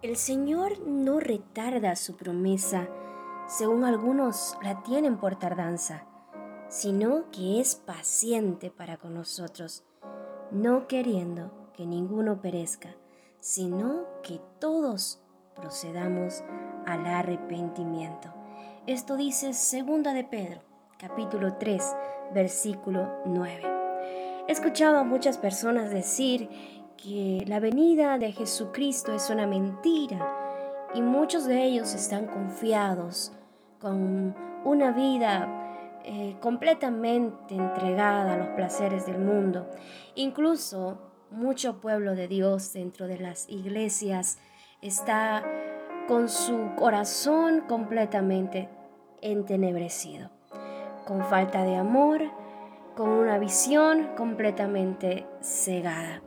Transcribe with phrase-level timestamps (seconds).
[0.00, 2.88] El Señor no retarda su promesa,
[3.48, 6.04] según algunos la tienen por tardanza,
[6.68, 9.82] sino que es paciente para con nosotros,
[10.52, 12.90] no queriendo que ninguno perezca,
[13.40, 15.20] sino que todos
[15.56, 16.44] procedamos
[16.86, 18.32] al arrepentimiento.
[18.86, 20.60] Esto dice segunda de Pedro,
[20.96, 21.96] capítulo 3,
[22.32, 23.78] versículo 9.
[24.46, 26.48] He escuchado a muchas personas decir
[27.02, 30.18] que la venida de Jesucristo es una mentira
[30.94, 33.32] y muchos de ellos están confiados
[33.80, 39.68] con una vida eh, completamente entregada a los placeres del mundo.
[40.16, 40.98] Incluso
[41.30, 44.38] mucho pueblo de Dios dentro de las iglesias
[44.82, 45.44] está
[46.08, 48.68] con su corazón completamente
[49.20, 50.30] entenebrecido,
[51.06, 52.22] con falta de amor,
[52.96, 56.22] con una visión completamente cegada.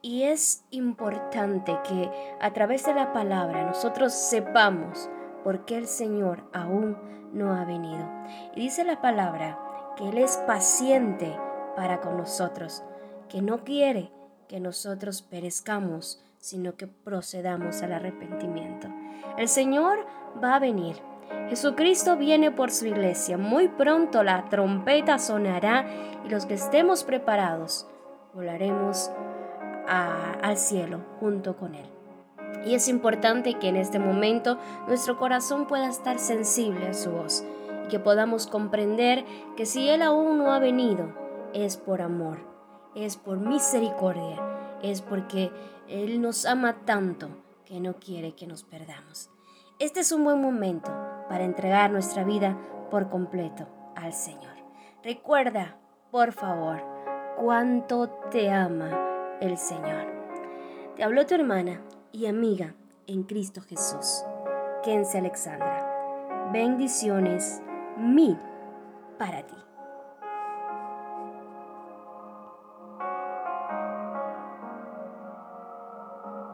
[0.00, 5.10] Y es importante que a través de la palabra nosotros sepamos
[5.42, 6.96] por qué el Señor aún
[7.32, 8.08] no ha venido.
[8.54, 9.58] Y dice la palabra
[9.96, 11.36] que Él es paciente
[11.74, 12.84] para con nosotros,
[13.28, 14.12] que no quiere
[14.46, 18.88] que nosotros perezcamos, sino que procedamos al arrepentimiento.
[19.36, 20.06] El Señor
[20.42, 20.96] va a venir.
[21.48, 23.36] Jesucristo viene por su iglesia.
[23.36, 25.86] Muy pronto la trompeta sonará
[26.24, 27.86] y los que estemos preparados
[28.34, 29.10] volaremos
[29.88, 31.86] al cielo junto con Él.
[32.64, 37.44] Y es importante que en este momento nuestro corazón pueda estar sensible a su voz
[37.84, 39.24] y que podamos comprender
[39.56, 41.12] que si Él aún no ha venido,
[41.54, 42.38] es por amor,
[42.94, 44.40] es por misericordia,
[44.82, 45.50] es porque
[45.88, 47.28] Él nos ama tanto
[47.64, 49.30] que no quiere que nos perdamos.
[49.78, 50.90] Este es un buen momento
[51.28, 52.56] para entregar nuestra vida
[52.90, 54.56] por completo al Señor.
[55.04, 55.76] Recuerda,
[56.10, 56.82] por favor,
[57.36, 59.07] cuánto te ama
[59.40, 60.06] el Señor.
[60.96, 61.80] Te habló tu hermana
[62.12, 62.74] y amiga
[63.06, 64.24] en Cristo Jesús,
[64.82, 66.50] Kense Alexandra.
[66.52, 67.60] Bendiciones
[67.98, 68.38] mil
[69.18, 69.67] para ti.